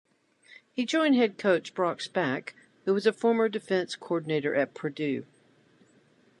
[0.73, 2.53] He joined head coach Brock Spack,
[2.85, 5.27] who was a former defensive coordinator at Purdue.